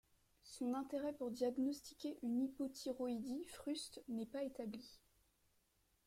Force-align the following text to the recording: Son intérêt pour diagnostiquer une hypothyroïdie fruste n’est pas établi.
Son 0.43 0.73
intérêt 0.73 1.13
pour 1.13 1.29
diagnostiquer 1.29 2.17
une 2.23 2.41
hypothyroïdie 2.41 3.45
fruste 3.53 4.01
n’est 4.07 4.25
pas 4.25 4.41
établi. 4.41 4.97